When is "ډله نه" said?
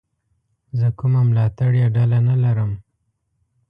1.95-2.35